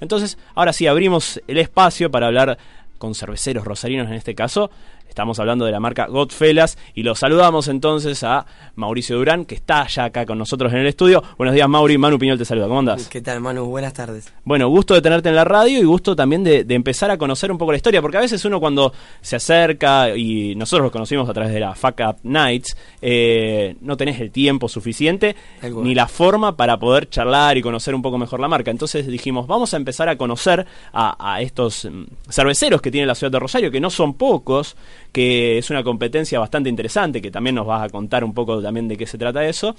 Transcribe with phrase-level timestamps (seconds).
[0.00, 2.58] Entonces, ahora sí, abrimos el espacio para hablar
[2.98, 4.70] con cerveceros rosarinos en este caso.
[5.08, 9.86] Estamos hablando de la marca Godfellas y lo saludamos entonces a Mauricio Durán, que está
[9.86, 11.22] ya acá con nosotros en el estudio.
[11.38, 11.96] Buenos días, Mauri.
[11.98, 12.66] Manu Piñol te saluda.
[12.66, 13.08] ¿Cómo andas?
[13.08, 13.66] ¿Qué tal, Manu?
[13.66, 14.32] Buenas tardes.
[14.44, 17.58] Bueno, gusto de tenerte en la radio y gusto también de, empezar a conocer un
[17.58, 21.32] poco la historia, porque a veces uno cuando se acerca, y nosotros lo conocimos a
[21.32, 26.56] través de la Fuck Up Nights, eh, no tenés el tiempo suficiente ni la forma
[26.56, 28.70] para poder charlar y conocer un poco mejor la marca.
[28.72, 33.14] Entonces dijimos, vamos a empezar a conocer a, a estos mm, cerveceros que tiene la
[33.14, 34.76] ciudad de Rosario, que no son pocos,
[35.12, 38.88] que es una competencia bastante interesante, que también nos vas a contar un poco también
[38.88, 39.74] de qué se trata eso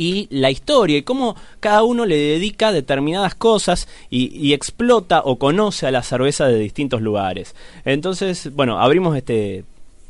[0.00, 5.86] y la historia y cómo cada uno le dedica determinadas cosas y, explota o conoce
[5.86, 7.54] a la cerveza de distintos lugares.
[7.84, 9.64] Entonces, bueno, abrimos este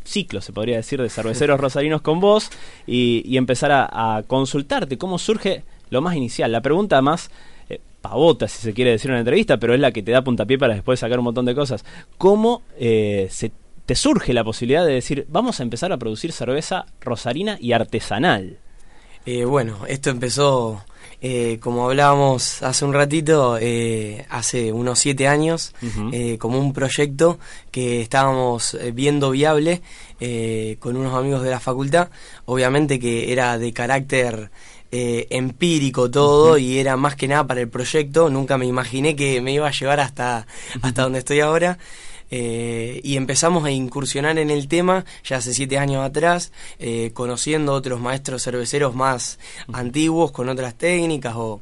[0.05, 2.51] ciclo, se podría decir, de cerveceros rosarinos con vos
[2.87, 6.53] y, empezar a, consultarte cómo surge lo más inicial.
[6.53, 7.29] La pregunta más
[7.69, 10.23] eh, pavota, si se quiere decir en una entrevista, pero es la que te da
[10.23, 11.85] puntapié para después sacar un montón de cosas.
[12.17, 13.51] ¿Cómo eh, se
[13.87, 18.59] te surge la posibilidad de decir, vamos a empezar a producir cerveza rosarina y artesanal?
[19.27, 20.83] Eh, bueno, esto empezó,
[21.21, 25.75] eh, como hablábamos hace un ratito, eh, hace unos siete años,
[26.39, 27.39] como un proyecto
[27.71, 29.83] que estábamos viendo viable
[30.79, 32.09] con unos amigos de la facultad,
[32.47, 34.51] obviamente que era de carácter
[34.91, 39.53] empírico todo y era más que nada para el proyecto, nunca me imaginé que me
[39.53, 40.47] iba a llevar hasta,
[40.83, 41.79] hasta donde estoy ahora.
[42.31, 47.73] Eh, y empezamos a incursionar en el tema ya hace siete años atrás, eh, conociendo
[47.73, 49.39] otros maestros cerveceros más
[49.73, 51.61] antiguos con otras técnicas o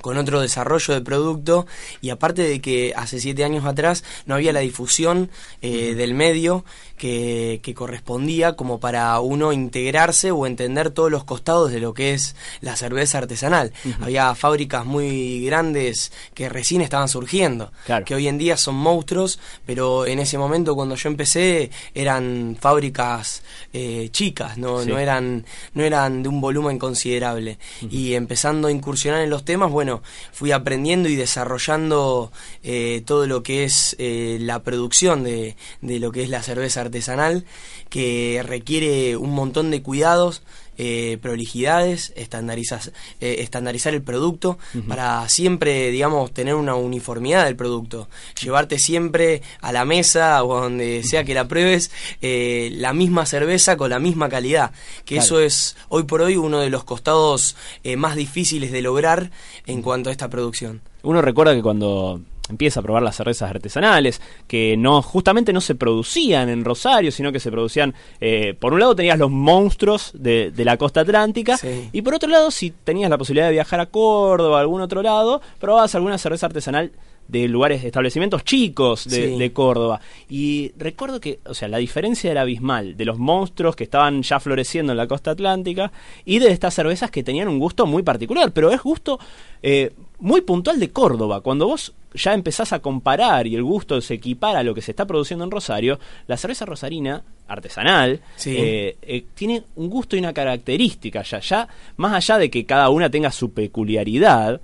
[0.00, 1.66] con otro desarrollo de producto
[2.00, 5.30] y aparte de que hace siete años atrás no había la difusión
[5.62, 6.64] eh, del medio
[7.00, 12.34] que, correspondía como para uno integrarse o entender todos los costados de lo que es
[12.60, 13.72] la cerveza artesanal.
[14.00, 17.72] Había fábricas muy grandes que recién estaban surgiendo,
[18.04, 23.42] que hoy en día son monstruos, pero en ese momento cuando yo empecé eran fábricas
[23.72, 27.58] eh, chicas, no, no, eran, no eran de un volumen considerable.
[27.88, 32.30] Y empezando a incursionar en los temas, bueno, fui aprendiendo y desarrollando
[32.62, 37.46] eh, todo lo que es eh, la producción de, lo que es la cerveza artesanal,
[37.88, 40.42] que requiere un montón de cuidados,
[40.82, 42.80] eh, prolijidades, estandarizar,
[43.20, 44.58] estandarizar el producto
[44.88, 48.08] para siempre, digamos, tener una uniformidad del producto.
[48.42, 51.90] Llevarte siempre a la mesa o donde sea que la pruebes
[52.22, 54.72] la misma cerveza con la misma calidad.
[55.04, 57.56] Que eso es hoy por hoy uno de los costados
[57.96, 59.30] más difíciles de lograr
[59.66, 60.80] en cuanto a esta producción.
[61.02, 62.20] Uno recuerda que cuando
[62.50, 67.32] empieza a probar las cervezas artesanales, que no justamente no se producían en Rosario, sino
[67.32, 71.58] que se producían, eh, por un lado tenías los monstruos de, la costa atlántica,
[71.92, 74.80] y por otro lado, si tenías la posibilidad de viajar a Córdoba o a algún
[74.80, 76.92] otro lado, probabas alguna cerveza artesanal
[77.30, 80.00] de lugares, establecimientos chicos de, Córdoba.
[80.28, 84.40] Y recuerdo que, o sea, la diferencia era abismal de los monstruos que estaban ya
[84.40, 85.92] floreciendo en la costa atlántica
[86.24, 89.18] y de estas cervezas que tenían un gusto muy particular, pero es gusto
[89.62, 91.40] eh, muy puntual de Córdoba.
[91.40, 94.92] Cuando vos ya empezás a comparar y el gusto se equipara a lo que se
[94.92, 100.32] está produciendo en Rosario, la cerveza rosarina artesanal eh, eh, tiene un gusto y una
[100.32, 104.60] característica ya, ya más allá de que cada una tenga su peculiaridad,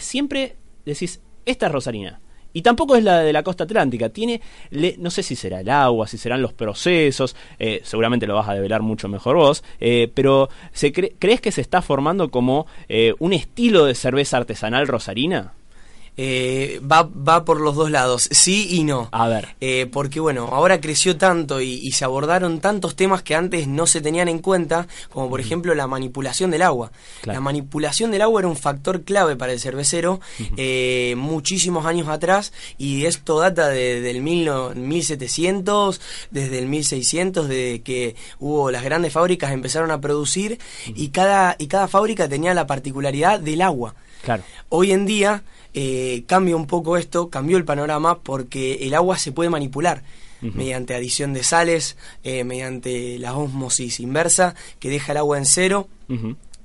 [0.00, 2.20] siempre decís, esta es Rosarina.
[2.56, 4.08] Y tampoco es la de la costa atlántica.
[4.08, 4.40] Tiene,
[4.96, 8.54] no sé si será el agua, si serán los procesos, eh, seguramente lo vas a
[8.54, 13.34] develar mucho mejor vos, eh, pero ¿se ¿crees que se está formando como eh, un
[13.34, 15.52] estilo de cerveza artesanal rosarina?
[16.16, 19.08] Eh, va, va por los dos lados, sí y no.
[19.12, 19.56] A ver.
[19.60, 24.00] Eh, porque bueno, ahora creció tanto y, se abordaron tantos temas que antes no se
[24.00, 26.90] tenían en cuenta, como por ejemplo la manipulación del agua.
[27.24, 30.20] La manipulación del agua era un factor clave para el cervecero
[30.56, 36.00] eh, muchísimos años atrás y esto data de, del mil, 1700,
[36.30, 41.66] desde el 1600, de que hubo las grandes fábricas empezaron a producir y cada, y
[41.66, 43.94] cada fábrica tenía la particularidad del agua.
[44.26, 44.42] Claro.
[44.68, 49.32] Hoy en día eh, cambia un poco esto, cambió el panorama porque el agua se
[49.32, 50.02] puede manipular.
[50.42, 55.88] mediante adición de sales, eh, mediante la osmosis inversa, que deja el agua en cero,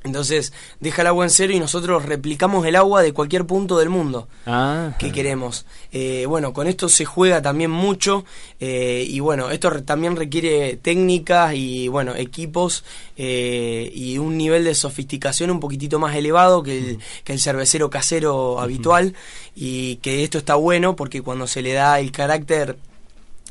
[0.03, 3.89] Entonces deja el agua en cero y nosotros replicamos el agua de cualquier punto del
[3.89, 4.95] mundo Ah.
[4.97, 5.65] que queremos.
[5.91, 8.25] Eh, bueno, con esto se juega también mucho
[8.59, 12.83] eh, y bueno, esto re- también requiere técnicas y bueno, equipos
[13.15, 17.91] eh, y un nivel de sofisticación un poquitito más elevado que el, que el cervecero
[17.91, 19.13] casero habitual
[19.55, 22.77] y que esto está bueno porque cuando se le da el carácter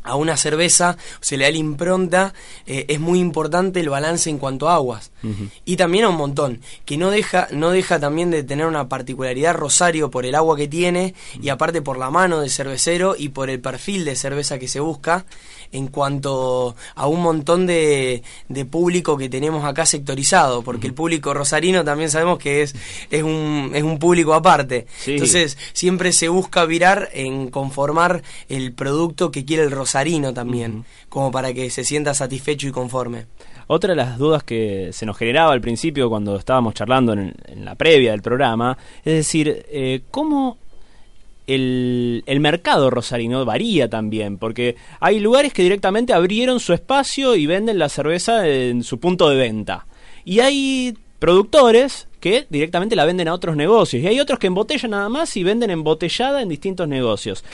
[0.03, 2.35] a una cerveza, se le da la impronta,
[2.67, 5.11] eh, es muy importante el balance en cuanto a aguas.
[5.67, 9.55] Y también a un montón, que no deja, no deja también de tener una particularidad
[9.55, 13.51] Rosario por el agua que tiene y aparte por la mano del cervecero y por
[13.51, 15.27] el perfil de cerveza que se busca
[15.73, 21.35] en cuanto a un montón de, de público que tenemos acá sectorizado, porque el público
[21.35, 22.75] rosarino también sabemos que es,
[23.11, 24.87] es, un, es un público aparte.
[24.99, 25.13] Sí.
[25.13, 29.90] Entonces, siempre se busca virar en conformar el producto que quiere el rosarino
[30.35, 33.27] también, como para que se sienta satisfecho y conforme.
[33.67, 37.65] Otra de las dudas que se nos generaba al principio cuando estábamos charlando en, en
[37.65, 40.59] la previa del programa, es decir, eh, ¿cómo
[41.47, 44.39] el, el mercado rosarino varía también?
[44.39, 49.29] Porque hay lugares que directamente abrieron su espacio y venden la cerveza en su punto
[49.29, 49.87] de venta.
[50.25, 54.03] Y hay productores que directamente la venden a otros negocios.
[54.03, 57.45] Y hay otros que embotellan nada más y venden embotellada en distintos negocios.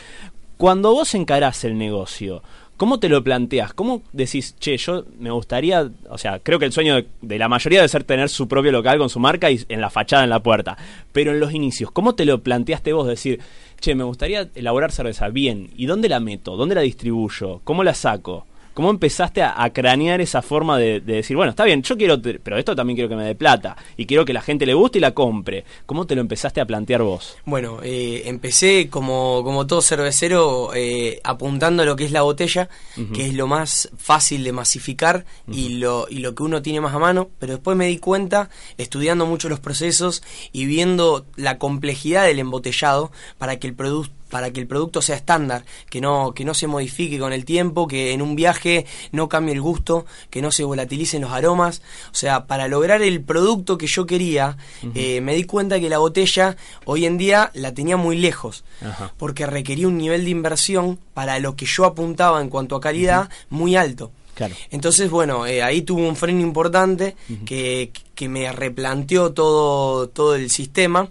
[0.56, 2.43] Cuando vos encarás el negocio,
[2.79, 3.75] ¿cómo te lo planteás?
[3.75, 7.49] ¿Cómo decís, che, yo me gustaría, o sea, creo que el sueño de, de la
[7.49, 10.31] mayoría debe ser tener su propio local con su marca y en la fachada, en
[10.31, 10.79] la puerta.
[11.12, 13.06] Pero en los inicios, ¿cómo te lo planteaste vos?
[13.06, 13.41] Decir,
[13.81, 15.70] che, me gustaría elaborar cerveza bien.
[15.76, 16.56] ¿Y dónde la meto?
[16.56, 17.61] ¿Dónde la distribuyo?
[17.64, 18.47] ¿Cómo la saco?
[18.76, 22.20] ¿Cómo empezaste a, a cranear esa forma de, de decir, bueno, está bien, yo quiero,
[22.20, 24.99] pero esto también quiero que me dé plata y quiero que la gente le guste
[24.99, 25.64] y la compre?
[25.87, 27.38] ¿Cómo te lo empezaste a plantear vos?
[27.46, 32.69] Bueno, eh, empecé como, como todo cervecero eh, apuntando a lo que es la botella,
[33.14, 36.94] que es lo más fácil de masificar y, lo, y lo que uno tiene más
[36.94, 42.26] a mano, pero después me di cuenta, estudiando mucho los procesos y viendo la complejidad
[42.26, 46.44] del embotellado para que el producto para que el producto sea estándar, que no, que
[46.44, 50.43] no se modifique con el tiempo, que en un viaje no cambie el gusto, que
[50.43, 51.82] no se volatilicen los aromas.
[52.11, 54.56] O sea, para lograr el producto que yo quería,
[54.94, 59.12] eh, me di cuenta que la botella hoy en día la tenía muy lejos, Ajá.
[59.17, 63.31] porque requería un nivel de inversión para lo que yo apuntaba en cuanto a calidad
[63.50, 64.11] muy alto.
[64.34, 64.55] Claro.
[64.70, 70.50] Entonces, bueno, eh, ahí tuvo un freno importante que, que me replanteó todo, todo el
[70.50, 71.08] sistema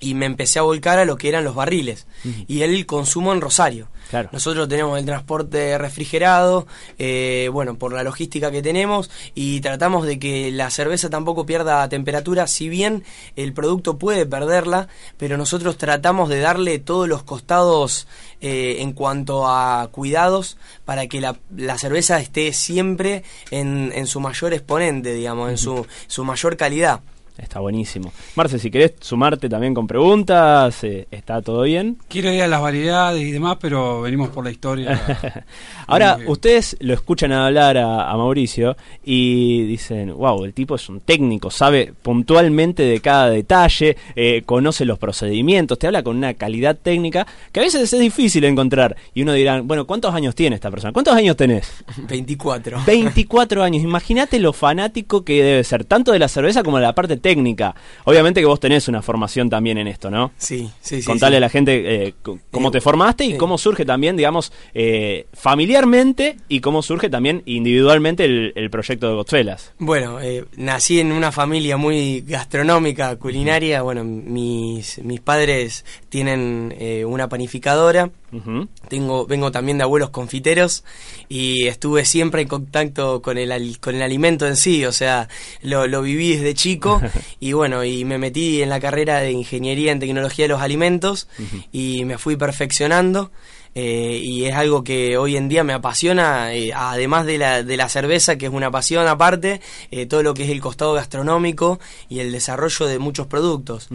[0.00, 2.06] y me empecé a volcar a lo que eran los barriles
[2.46, 3.88] y el consumo en Rosario.
[4.10, 4.28] Claro.
[4.32, 6.66] Nosotros tenemos el transporte refrigerado,
[6.98, 11.88] eh, bueno, por la logística que tenemos y tratamos de que la cerveza tampoco pierda
[11.88, 13.02] temperatura, si bien
[13.34, 18.06] el producto puede perderla, pero nosotros tratamos de darle todos los costados
[18.40, 24.20] eh, en cuanto a cuidados para que la, la cerveza esté siempre en, en su
[24.20, 27.00] mayor exponente, digamos, en su, su mayor calidad.
[27.36, 28.12] Está buenísimo.
[28.36, 31.98] Marce, si querés sumarte también con preguntas, eh, ¿está todo bien?
[32.06, 35.44] Quiero ir a las variedades y demás, pero venimos por la historia.
[35.88, 41.00] Ahora, ustedes lo escuchan hablar a, a Mauricio y dicen, wow, el tipo es un
[41.00, 46.76] técnico, sabe puntualmente de cada detalle, eh, conoce los procedimientos, te habla con una calidad
[46.76, 48.96] técnica que a veces es difícil encontrar.
[49.12, 50.92] Y uno dirá, bueno, ¿cuántos años tiene esta persona?
[50.92, 51.84] ¿Cuántos años tenés?
[52.08, 52.82] 24.
[52.86, 53.82] 24 años.
[53.82, 57.74] Imagínate lo fanático que debe ser, tanto de la cerveza como de la parte técnica.
[58.04, 60.32] Obviamente que vos tenés una formación también en esto, ¿no?
[60.36, 61.06] Sí, sí, sí.
[61.06, 61.38] Contarle sí.
[61.38, 62.14] a la gente eh,
[62.50, 67.42] cómo Eh, te formaste y cómo surge también, digamos, eh, familiarmente y cómo surge también
[67.46, 69.72] individualmente el, el proyecto de Godfellas.
[69.78, 73.80] Bueno, eh, nací en una familia muy gastronómica, culinaria.
[73.80, 76.74] Bueno, mis, mis padres tienen
[77.06, 78.10] una panificadora.
[78.34, 78.68] Ujú.
[78.88, 80.82] Tengo, vengo también de abuelos confiteros
[81.28, 85.28] y estuve siempre en contacto con el, al- con el alimento en sí, o sea,
[85.62, 87.00] lo, lo viví desde chico
[87.40, 91.28] y bueno, y me metí en la carrera de Ingeniería en Tecnología de los Alimentos
[91.72, 93.30] y me fui perfeccionando.
[93.74, 97.76] Eh, y es algo que hoy en día me apasiona, eh, además de la, de
[97.76, 101.80] la cerveza, que es una pasión aparte, eh, todo lo que es el costado gastronómico
[102.08, 103.88] y el desarrollo de muchos productos.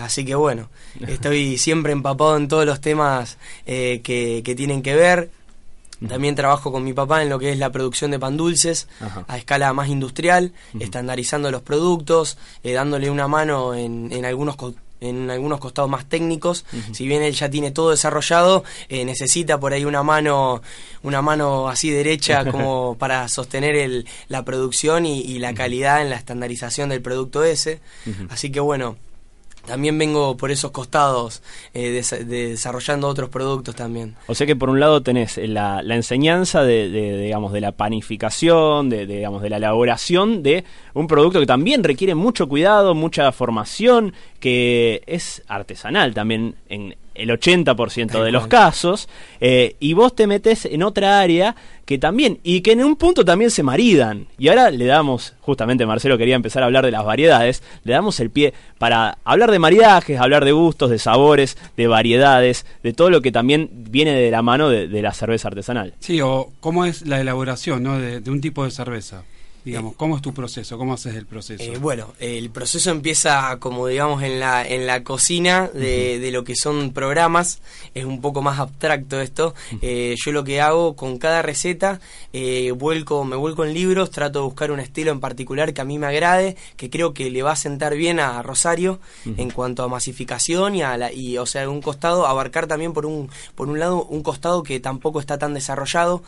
[0.00, 0.68] Así que bueno,
[1.06, 5.30] estoy siempre empapado en todos los temas eh, que, que tienen que ver.
[6.08, 9.22] También trabajo con mi papá en lo que es la producción de pan dulces Ajá.
[9.28, 14.72] a escala más industrial, estandarizando los productos, eh, dándole una mano en, en algunos co-
[15.00, 16.64] en algunos costados más técnicos.
[16.92, 20.62] Si bien él ya tiene todo desarrollado, eh, necesita por ahí una mano,
[21.02, 26.10] una mano así derecha como para sostener el, la producción y, y la calidad en
[26.10, 27.80] la estandarización del producto ese.
[28.28, 28.96] Así que bueno,
[29.70, 31.42] también vengo por esos costados
[31.74, 34.16] eh, desarrollando otros productos también.
[34.26, 36.88] O sea que por un lado tenés la, enseñanza de,
[37.22, 42.16] digamos, de la panificación, de, digamos, de la elaboración de un producto que también requiere
[42.16, 49.08] mucho cuidado, mucha formación, que es artesanal también en, el 80% de los casos,
[49.40, 53.24] eh, y vos te metes en otra área que también, y que en un punto
[53.24, 54.26] también se maridan.
[54.38, 58.20] Y ahora le damos, justamente Marcelo quería empezar a hablar de las variedades, le damos
[58.20, 63.10] el pie para hablar de maridajes, hablar de gustos, de sabores, de variedades, de todo
[63.10, 65.94] lo que también viene de la mano de, la cerveza artesanal.
[65.98, 67.98] Sí, o cómo es la elaboración ¿no?
[67.98, 69.24] de un tipo de cerveza.
[69.70, 70.76] Digamos, ¿cómo es tu proceso?
[70.76, 71.62] ¿Cómo haces el proceso?
[71.62, 76.42] Eh, bueno, el proceso empieza como digamos en la, en la cocina de, de lo
[76.42, 77.60] que son programas,
[77.94, 79.54] es un poco más abstracto esto.
[79.80, 82.00] Eh, yo lo que hago con cada receta,
[82.32, 85.84] eh, vuelco, me vuelco en libros, trato de buscar un estilo en particular que a
[85.84, 89.82] mí me agrade, que creo que le va a sentar bien a Rosario en cuanto
[89.84, 93.68] a masificación y a la, y o sea, un costado, abarcar también por un, por
[93.68, 96.22] un lado un costado que tampoco está tan desarrollado,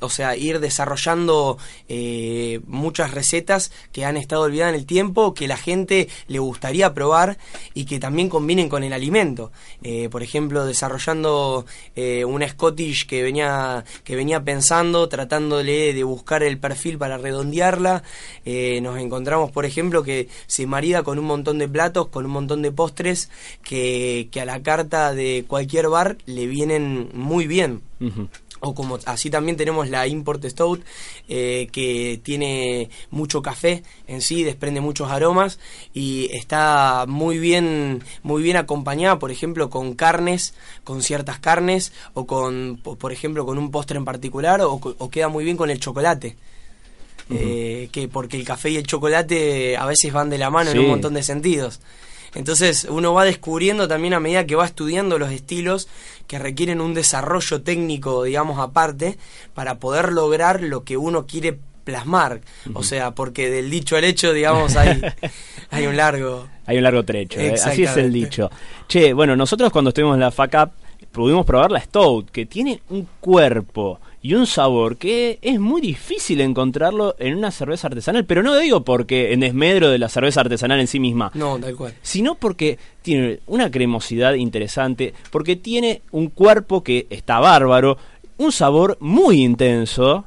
[0.00, 1.56] o sea, ir desarrollando
[1.88, 2.33] eh,
[2.66, 7.38] muchas recetas que han estado olvidadas en el tiempo, que la gente le gustaría probar
[7.74, 9.52] y que también combinen con el alimento.
[9.82, 16.42] Eh, por ejemplo, desarrollando eh, una Scottish que venía, que venía pensando, tratándole de buscar
[16.42, 18.02] el perfil para redondearla.
[18.82, 22.62] nos encontramos, por ejemplo, que se marida con un montón de platos, con un montón
[22.62, 23.30] de postres
[23.62, 27.82] que a la carta de cualquier bar le vienen muy bien
[28.64, 30.82] o como así también tenemos la Import Stout
[31.28, 35.58] eh, que tiene mucho café en sí desprende muchos aromas
[35.92, 42.26] y está muy bien muy bien acompañada por ejemplo con carnes con ciertas carnes o
[42.26, 44.80] con por ejemplo con un postre en particular o,
[45.10, 46.36] queda muy bien con el chocolate.
[47.30, 50.78] Eh, que porque el café y el chocolate a veces van de la mano en
[50.78, 51.80] un montón de sentidos
[52.34, 55.88] entonces uno va descubriendo también a medida que va estudiando los estilos
[56.26, 59.18] que requieren un desarrollo técnico, digamos, aparte,
[59.54, 62.40] para poder lograr lo que uno quiere plasmar.
[62.72, 65.02] O sea, porque del dicho al hecho, digamos, hay,
[65.70, 66.48] hay un largo...
[66.66, 67.54] Hay un largo trecho, ¿eh?
[67.62, 68.50] así es el dicho.
[68.88, 70.72] Che, bueno, nosotros cuando estuvimos en la FACAP
[71.12, 76.40] pudimos probar la Stout, que tiene un cuerpo y un sabor que es muy difícil
[76.40, 80.80] encontrarlo en una cerveza artesanal, pero no digo porque en desmedro de la cerveza artesanal
[80.80, 81.30] en sí misma.
[81.34, 81.92] No, tal cual.
[82.00, 87.98] Sino porque tiene una cremosidad interesante, porque tiene un cuerpo que está bárbaro,
[88.38, 90.24] un sabor muy intenso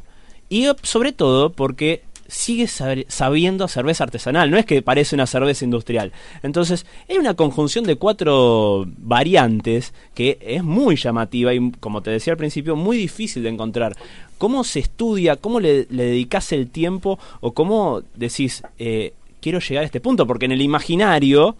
[0.47, 5.65] y sobre todo porque sigue sabiendo a cerveza artesanal, no es que parece una cerveza
[5.65, 6.11] industrial.
[6.43, 12.33] Entonces, es una conjunción de cuatro variantes que es muy llamativa y, como te decía
[12.33, 13.95] al principio, muy difícil de encontrar.
[14.37, 15.35] ¿Cómo se estudia?
[15.35, 17.17] ¿Cómo le, dedicas el tiempo?
[17.39, 20.27] ¿O cómo decís, eh, quiero llegar a este punto?
[20.27, 21.55] Porque en el imaginario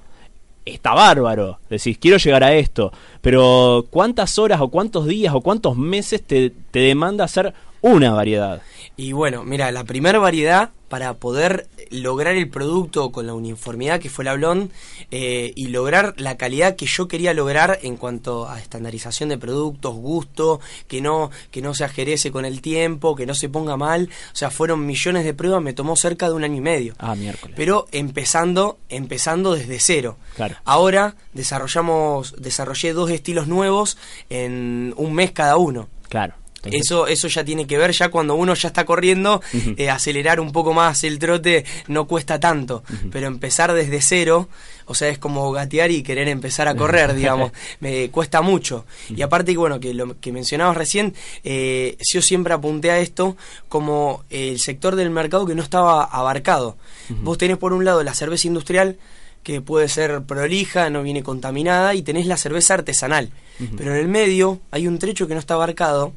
[0.74, 1.60] está bárbaro.
[1.70, 2.92] Decís, quiero llegar a esto.
[3.22, 8.62] Pero ¿cuántas horas o cuántos días o cuántos meses te, te demanda hacer una variedad?
[9.00, 14.10] Y bueno, mira, la primera variedad para poder lograr el producto con la uniformidad que
[14.10, 14.72] fue el hablón
[15.12, 19.94] eh, y lograr la calidad que yo quería lograr en cuanto a estandarización de productos,
[19.96, 24.10] gusto, que no, que no se ajerece con el tiempo, que no se ponga mal.
[24.34, 26.96] O sea, fueron millones de pruebas, me tomó cerca de un año y medio.
[26.98, 27.56] Ah, miércoles.
[27.56, 30.18] Pero empezando, empezando desde cero.
[30.36, 30.56] Claro.
[30.66, 33.96] Ahora desarrollamos, desarrollé dos estilos nuevos
[34.32, 35.88] en un mes cada uno.
[36.10, 36.34] Claro.
[36.64, 39.42] Eso, eso ya tiene que ver, ya cuando uno ya está corriendo,
[39.78, 44.50] eh, acelerar un poco más el trote no cuesta tanto, pero empezar desde cero,
[44.86, 48.86] o sea, es como gatear y querer empezar a correr, digamos, me cuesta mucho.
[49.10, 53.38] Y aparte, bueno, que lo que mencionabas recién, eh, yo siempre apunté a esto
[53.70, 56.78] como el sector del mercado que no estaba abarcado.
[57.10, 58.98] Vos tenés por un lado la cerveza industrial,
[59.44, 63.32] que puede ser prolija, no viene contaminada, y tenés la cerveza artesanal.
[63.78, 66.14] Pero en el medio hay un trecho que no está abarcado,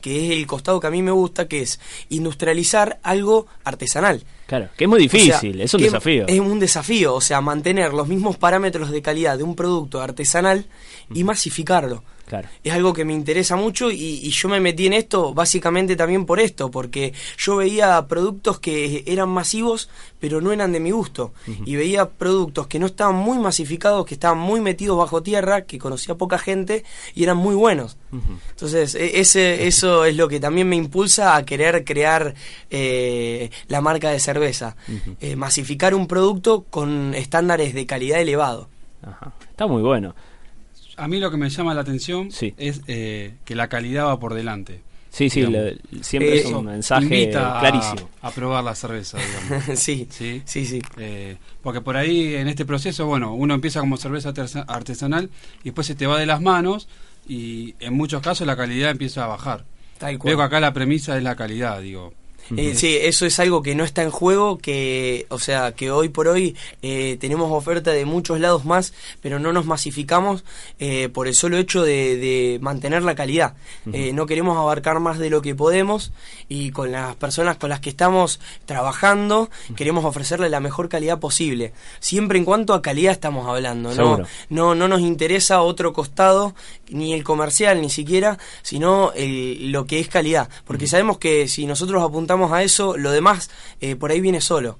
[0.00, 4.24] que es el costado que a mí me gusta, que es industrializar algo artesanal.
[4.46, 6.26] Claro, que es muy difícil, es un desafío.
[6.26, 10.66] Es un desafío, o sea, mantener los mismos parámetros de calidad de un producto artesanal
[11.12, 12.02] y masificarlo.
[12.64, 16.40] Es algo que me interesa mucho y, yo me metí en esto básicamente también por
[16.40, 19.88] esto, porque yo veía productos que eran masivos
[20.22, 21.32] pero no eran de mi gusto.
[21.66, 25.80] Y veía productos que no estaban muy masificados, que estaban muy metidos bajo tierra, que
[25.80, 26.84] conocía poca gente
[27.16, 27.96] y eran muy buenos.
[28.50, 32.34] Entonces e, ese, eso es lo que también me impulsa a querer crear
[32.70, 34.76] eh, la marca de cerveza,
[35.20, 38.68] eh, masificar un producto con estándares de calidad elevado.
[39.50, 40.14] Está muy bueno
[40.96, 44.34] a mí lo que me llama la atención es eh, que la calidad va por
[44.34, 44.80] delante.
[45.10, 48.08] Sí, sí, le- siempre es Eso un mensaje invita a- clarísimo.
[48.22, 49.64] A, probar la cerveza, digamos.
[49.78, 50.40] sí, ¿Sí?
[50.46, 50.80] sí, sí.
[50.96, 55.28] Eh, porque por ahí en este proceso, bueno, uno empieza como cerveza artesa- artesanal
[55.60, 56.88] y después se te va de las manos
[57.28, 59.64] y en muchos casos la calidad empieza a bajar.
[59.98, 60.30] Tal cual.
[60.30, 62.14] Veo que acá la premisa es la calidad, digo.
[62.56, 66.08] Eh, sí, eso es algo que no está en juego, que, o sea, que hoy
[66.10, 70.44] por hoy eh, tenemos oferta de muchos lados más, pero no nos masificamos
[70.78, 73.54] eh, por el solo hecho de, de mantener la calidad.
[73.92, 76.12] Eh, no queremos abarcar más de lo que podemos
[76.48, 81.72] y con las personas con las que estamos trabajando queremos ofrecerle la mejor calidad posible.
[82.00, 84.16] Siempre en cuanto a calidad estamos hablando, ¿no?
[84.48, 86.54] No, no nos interesa otro costado,
[86.90, 90.48] ni el comercial ni siquiera, sino el- lo que es calidad.
[90.66, 94.78] Porque sabemos que si nosotros apuntamos a eso, lo demás eh, por ahí viene solo,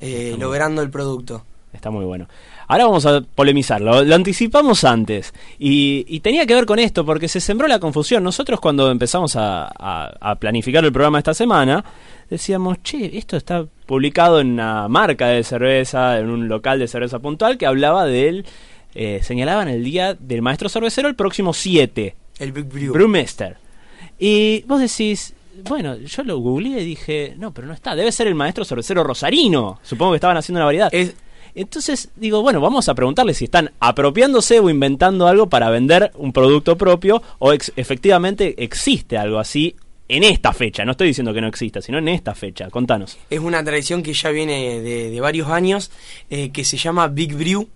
[0.00, 1.44] eh, logrando el producto.
[1.72, 2.26] Está muy bueno.
[2.66, 7.04] Ahora vamos a polemizar, lo, lo anticipamos antes y, y tenía que ver con esto
[7.04, 8.22] porque se sembró la confusión.
[8.24, 11.84] Nosotros cuando empezamos a, a- a planificar el programa esta semana
[12.30, 17.18] decíamos, che, esto está publicado en una marca de cerveza, en un local de cerveza
[17.20, 18.44] puntual que hablaba del,
[18.94, 22.92] eh, señalaban el día del maestro cervecero el próximo 7, El Big Brew.
[22.92, 23.56] Brewmaster.
[24.18, 25.34] Y vos decís,
[25.66, 29.02] bueno, yo lo googleé y dije, no, pero no está, debe ser el maestro cervecero
[29.04, 29.78] rosarino.
[29.82, 30.88] Supongo que estaban haciendo una variedad.
[30.92, 31.14] Es,
[31.54, 36.32] Entonces digo, bueno, vamos a preguntarle si están apropiándose o inventando algo para vender un
[36.32, 39.74] producto propio o ex- efectivamente existe algo así
[40.08, 40.84] en esta fecha.
[40.84, 42.70] No estoy diciendo que no exista, sino en esta fecha.
[42.70, 43.18] Contanos.
[43.30, 45.90] es una tradición que ya viene de, de varios años,
[46.30, 47.68] eh, que se llama Big Brew,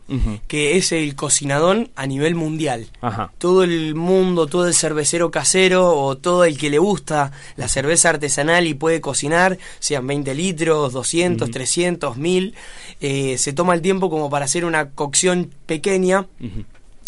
[0.46, 2.86] que es el cocinadón a nivel mundial.
[3.00, 3.32] Ajá.
[3.38, 8.10] todo el mundo, todo el cervecero casero o todo el que le gusta la cerveza
[8.10, 12.54] artesanal y puede cocinar, sean 20 litros, 200, 300, 1000,
[13.00, 16.26] eh, se toma el tiempo como para hacer una cocción pequeña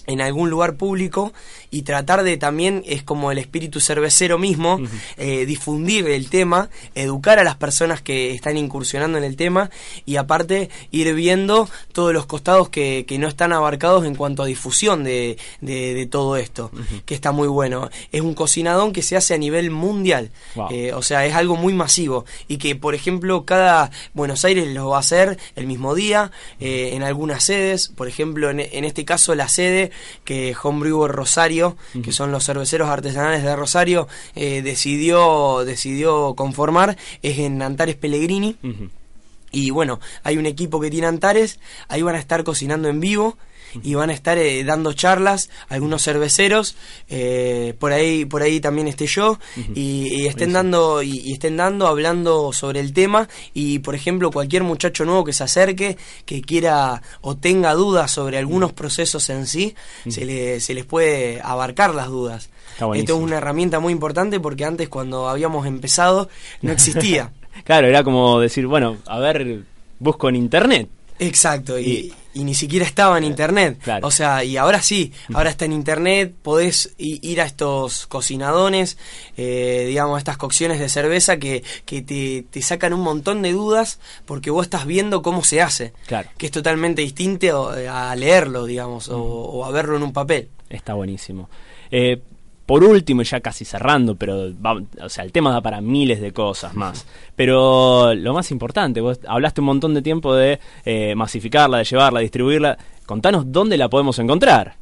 [0.07, 1.33] en algún lugar público
[1.75, 4.81] y tratar de también, es como el espíritu cervecero mismo,
[5.17, 9.71] eh, difundir el tema, educar a las personas que están incursionando en el tema
[10.07, 14.47] y aparte ir viendo todos los costados que, que no están abarcados en cuanto a
[14.47, 16.71] difusión de, de- de todo esto,
[17.07, 17.91] que está muy bueno.
[18.13, 20.69] Es un cocinadón que se hace a nivel mundial, Wow.
[20.71, 24.91] eh, o sea, es algo muy masivo y que, por ejemplo, cada Buenos Aires lo
[24.91, 29.05] va a hacer el mismo día, eh, en algunas sedes, por ejemplo, en, en este
[29.05, 29.91] caso la sede
[30.25, 31.64] que Homebrew Rosario,
[32.03, 38.57] que son los cerveceros artesanales de Rosario, eh, decidió, decidió conformar, es en Antares Pellegrini.
[39.51, 43.39] Y bueno, hay un equipo que tiene Antares, ahí van a estar cocinando en vivo
[43.83, 46.77] y van a estar eh, dando charlas, algunos cerveceros,
[47.09, 49.39] eh, por ahí por ahí también esté yo
[49.75, 54.31] y, y estén dando y, y estén dando hablando sobre el tema y por ejemplo
[54.31, 59.47] cualquier muchacho nuevo que se acerque que quiera o tenga dudas sobre algunos procesos en
[59.47, 59.75] sí
[60.09, 62.51] se le, se les puede abarcar las dudas.
[62.95, 66.29] Esto es una herramienta muy importante porque antes cuando habíamos empezado
[66.63, 67.33] no existía.
[67.63, 69.61] Claro, era como decir, bueno, a ver,
[70.01, 70.89] busco en internet.
[71.21, 73.79] Exacto, y, Y- ni siquiera estaba en internet.
[73.83, 74.07] Claro.
[74.07, 78.99] O sea, y ahora sí, ahora está en internet, podés ir a estos cocinadones,
[79.37, 83.53] eh, digamos, a estas cocciones de cerveza que, que te, te sacan un montón de
[83.53, 85.93] dudas porque vos estás viendo cómo se hace.
[86.07, 86.29] Claro.
[86.37, 90.49] Que es totalmente distinto eh, a leerlo, digamos, o, o a verlo en un papel.
[90.69, 91.49] Está buenísimo.
[91.91, 92.21] Eh,
[92.67, 96.21] por último, y ya casi cerrando, pero va- o sea, el tema da para miles
[96.21, 97.05] de cosas más.
[97.37, 102.21] Pero lo más importante, vos hablaste un montón de tiempo de eh, masificarla, de llevarla,
[102.21, 102.79] distribuirla.
[103.07, 104.77] Contanos dónde la podemos encontrar.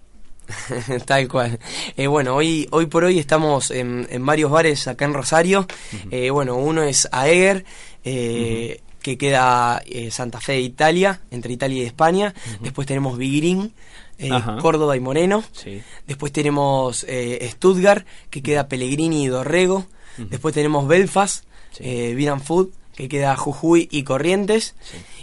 [1.06, 1.58] Tal cual.
[1.96, 5.66] Eh, bueno, hoy, hoy por hoy estamos en, en varios bares acá en Rosario.
[6.10, 7.64] Eh, bueno, uno es Aeger,
[8.04, 12.34] eh, que queda Santa Fe de Italia, entre Italia y España.
[12.60, 13.72] Después tenemos Vigrín,
[14.22, 14.30] eh.
[14.60, 15.44] Córdoba y Moreno.
[15.52, 15.82] Sí.
[16.06, 19.86] Después tenemos eh, Stuttgart, que queda Pellegrini y Dorrego.
[20.18, 21.84] Después tenemos Belfast, Sí.
[21.86, 24.74] eh, Food, que queda Jujuy y Corrientes.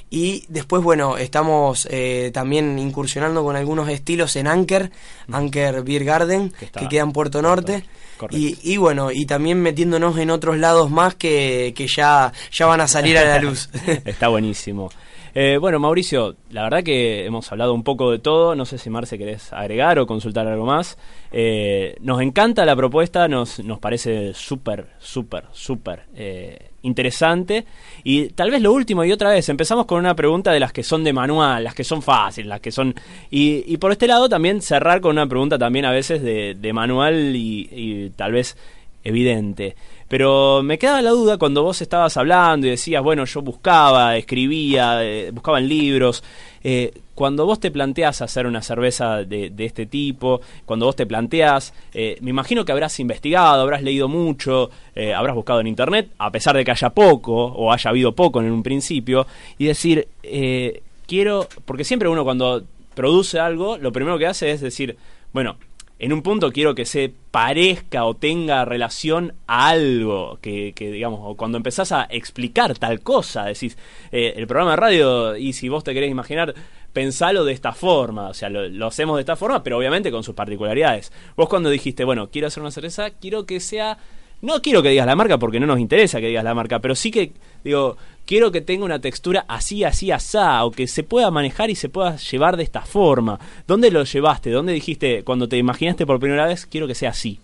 [0.10, 4.92] Y después, bueno, estamos eh, también incursionando con algunos estilos en Anker,
[5.32, 7.84] Anker Beer Garden, Que que, queda en Puerto Norte.
[8.32, 12.82] Y, y bueno, y también metiéndonos en otros lados más que, que ya, ya van
[12.82, 13.70] a salir a la luz.
[14.06, 14.90] Está buenísimo.
[15.34, 18.56] Eh, bueno, Mauricio, la verdad que hemos hablado un poco de todo.
[18.56, 20.98] No sé si Marce querés agregar o consultar algo más.
[21.32, 27.66] Eh, nos encanta la propuesta, nos, nos parece súper, súper, súper eh, interesante.
[28.04, 30.84] Y tal vez lo último y otra vez, empezamos con una pregunta de las que
[30.84, 32.96] son de manual, las que son fáciles, las que son...
[33.30, 37.36] Y, y por este lado también cerrar con una pregunta también a veces de, manual
[37.36, 38.56] y tal vez
[39.04, 39.76] evidente.
[40.10, 45.04] Pero me quedaba la duda cuando vos estabas hablando y decías, bueno, yo buscaba, escribía,
[45.06, 46.24] eh, buscaba en libros.
[46.64, 51.74] Eh, cuando vos te planteás hacer una cerveza de, este tipo, cuando vos te planteás,
[51.94, 56.32] eh, me imagino que habrás investigado, habrás leído mucho, eh, habrás buscado en internet, a
[56.32, 60.82] pesar de que haya poco o haya habido poco en un principio, y decir, eh,
[61.08, 62.64] quiero, porque siempre uno cuando
[62.96, 64.96] produce algo, lo primero que hace es decir,
[65.34, 65.58] bueno,
[66.00, 71.36] en un punto quiero que se parezca o tenga relación a algo, que, digamos, o
[71.36, 73.78] cuando empezás a explicar tal cosa, decís,
[74.12, 76.56] el programa de radio, y si vos te querés imaginar,
[76.94, 80.36] pensalo de esta forma, o sea, lo, hacemos de esta forma, pero obviamente con sus
[80.36, 81.12] particularidades.
[81.36, 83.98] Vos cuando dijiste, bueno, quiero hacer una cerveza, quiero que sea,
[84.42, 86.96] no quiero que digas la marca porque no nos interesa que digas la marca, pero
[86.96, 91.32] sí que, digo, quiero que tenga una textura así, así, asá, o que se pueda
[91.32, 93.40] manejar y se pueda llevar de esta forma.
[93.68, 94.52] ¿Dónde lo llevaste?
[94.52, 97.40] ¿Dónde dijiste, cuando te imaginaste por primera vez, quiero que sea así?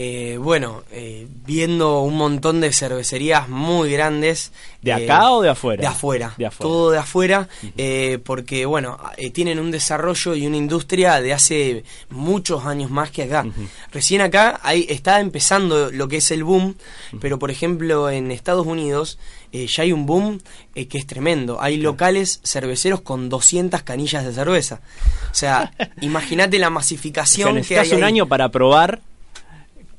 [0.00, 4.52] Eh, bueno, eh, viendo un montón de cervecerías muy grandes.
[4.80, 5.80] ¿De acá eh, o de afuera?
[5.80, 6.34] De afuera.
[6.56, 7.48] Todo de afuera,
[8.22, 8.96] porque bueno,
[9.32, 13.44] tienen un desarrollo y una industria de hace muchos años más que acá.
[13.90, 16.76] Recién acá ahí está empezando lo que es el boom,
[17.20, 19.18] pero por ejemplo en Estados Unidos
[19.50, 20.40] ya hay un boom
[20.74, 21.60] que es tremendo.
[21.60, 24.80] Hay locales cerveceros con 200 canillas de cerveza.
[25.32, 27.92] O sea, imagínate la masificación que hay.
[27.92, 29.00] un año para probar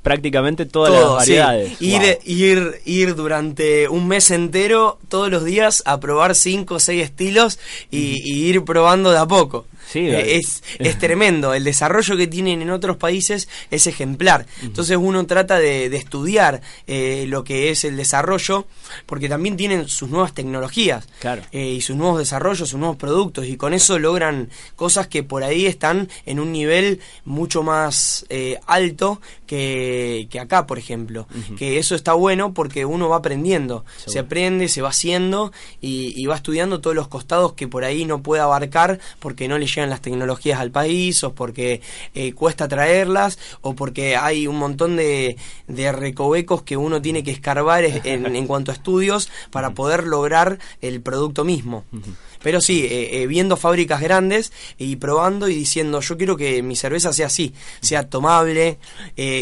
[0.09, 1.79] prácticamente todas las variedades.
[1.79, 7.03] Ir, ir, ir durante un mes entero, todos los días, a probar cinco o seis
[7.03, 7.59] estilos
[7.91, 8.17] y
[8.47, 9.67] ir probando de a poco.
[9.95, 11.53] Eh, es, es tremendo.
[11.53, 14.45] El desarrollo que tienen en otros países es ejemplar.
[14.61, 18.65] Entonces uno trata de, estudiar eh, lo que es el desarrollo,
[19.05, 21.07] porque también tienen sus nuevas tecnologías
[21.51, 25.43] eh, y sus nuevos desarrollos, sus nuevos productos, y con eso logran cosas que por
[25.43, 28.25] ahí están en un nivel mucho más
[28.65, 31.27] alto que, acá, por ejemplo.
[31.57, 36.25] Que eso está bueno porque uno va aprendiendo, se aprende, se va haciendo y, y
[36.25, 39.78] va estudiando todos los costados que por ahí no puede abarcar porque no le llega
[39.87, 41.81] las tecnologías al país o porque
[42.15, 45.37] eh, cuesta traerlas o porque hay un montón de,
[45.67, 50.59] de recovecos que uno tiene que escarbar en, en cuanto a estudios para poder lograr
[50.81, 51.85] el producto mismo.
[52.41, 56.75] Pero sí, eh, eh, viendo fábricas grandes y probando y diciendo, yo quiero que mi
[56.75, 58.77] cerveza sea así, sea tomable,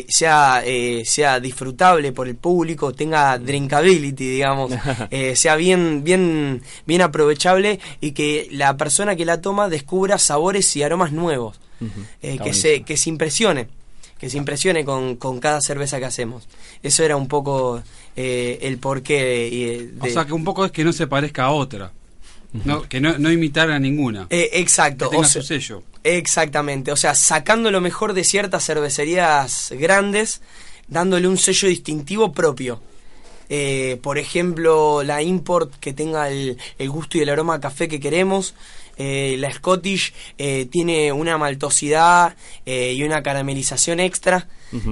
[0.10, 0.64] sea,
[1.06, 4.72] sea disfrutable por el público, tenga drinkability, digamos,
[5.36, 10.84] sea bien, bien, bien aprovechable y que la persona que la toma descubra sabores y
[10.84, 11.60] aromas nuevos,
[12.22, 13.68] eh, que, se, que se impresione
[14.20, 16.48] que se impresione con, con, cada cerveza que hacemos.
[16.82, 17.84] Eso era un poco
[18.16, 19.92] eh, el porqué.
[19.94, 21.92] De, o sea, que un poco es que no se parezca a otra.
[22.54, 24.28] No, que no, no imitar a ninguna.
[24.30, 25.10] Eh, exacto.
[25.10, 25.84] Que tenga su sello.
[26.04, 26.92] Exactamente.
[26.92, 30.42] O sea, sacando lo mejor de ciertas cervecerías grandes,
[30.88, 32.82] dándole un sello distintivo propio.
[34.02, 38.00] por ejemplo, la import que tenga el, el gusto y el aroma a café que
[38.00, 38.54] queremos.
[38.98, 44.48] Eh, la Scottish eh, tiene una maltosidad eh, y una caramelización extra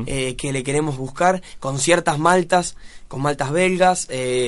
[0.06, 4.08] que le queremos buscar con ciertas maltas, con maltas belgas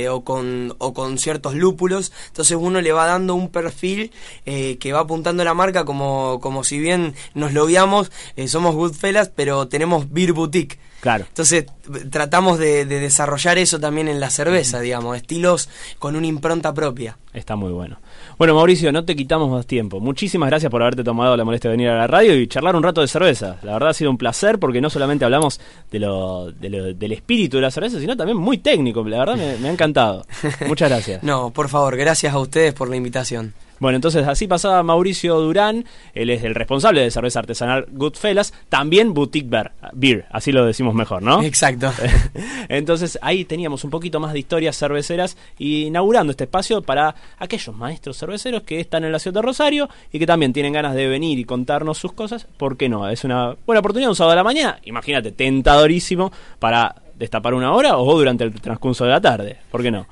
[0.10, 2.12] o, con, o con ciertos lúpulos.
[2.28, 4.12] Entonces uno le va dando un perfil
[4.46, 8.12] que va apuntando la marca como, como si bien nos lo guiamos,
[8.48, 10.80] somos Goodfellas, pero tenemos Beer Boutique.
[11.00, 11.26] Claro.
[11.28, 11.66] Entonces
[12.10, 17.18] tratamos de, desarrollar eso también en la cerveza, digamos, estilos con una impronta propia.
[17.34, 18.00] Está muy bueno.
[18.38, 20.00] Bueno, Mauricio, no te quitamos más tiempo.
[20.00, 22.84] Muchísimas gracias por haberte tomado la molestia de venir a la radio y charlar un
[22.84, 23.58] rato de cerveza.
[23.62, 25.60] La verdad ha sido un placer porque no solamente hablamos
[25.92, 29.04] de lo, del espíritu de la cerveza, sino también muy técnico.
[29.04, 30.26] La verdad me, me ha encantado.
[30.68, 31.24] Muchas gracias.
[31.24, 33.54] no, por favor, gracias a ustedes por la invitación.
[33.80, 39.14] Bueno, entonces así pasaba Mauricio Durán, él es el responsable de cerveza artesanal Goodfellas, también
[39.14, 39.50] Boutique
[39.94, 41.44] Beer, así lo decimos mejor, ¿no?
[41.44, 41.92] Exacto.
[42.70, 48.18] entonces ahí teníamos un poquito más de historias cerveceras inaugurando este espacio para aquellos maestros
[48.18, 51.38] cerveceros que están en la ciudad de Rosario y que también tienen ganas de venir
[51.40, 53.08] y contarnos sus cosas, ¿por qué no?
[53.10, 57.98] Es una buena oportunidad un sábado de la mañana, imagínate, tentadorísimo para destapar una hora
[57.98, 60.06] o durante el transcurso de la tarde, ¿por qué no?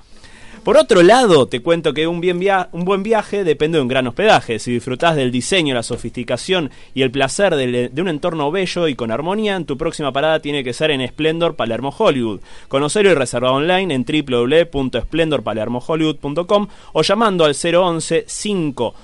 [0.65, 4.58] Por otro lado, te cuento que un, bien buen viaje depende de un gran hospedaje.
[4.58, 9.12] Si disfrutás del diseño, la sofisticación y el placer de, un entorno bello y con
[9.12, 12.39] armonía, tu próxima parada tiene que ser en Splendor Palermo Hollywood.
[12.67, 18.95] Conocerlo y reservar online en www.splendorpalermohollywood.com o llamando al 011 5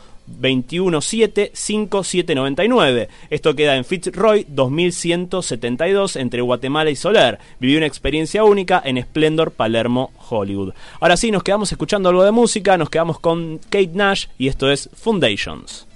[0.41, 3.07] 217-5799.
[3.29, 7.37] Esto queda en Fitzroy 2172 entre Guatemala y Soler.
[7.59, 10.73] Viví una experiencia única en Splendor Palermo Hollywood.
[10.99, 14.71] Ahora sí, nos quedamos escuchando algo de música, nos quedamos con Kate Nash y esto
[14.71, 15.90] es Foundations.